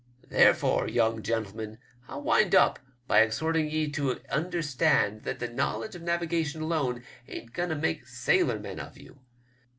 [0.29, 6.01] Therefore, young gentlemen, I'll wind up by exhorting ye to understand that the knowledge of
[6.01, 9.19] navigation alone ain't going to make sailor men of you.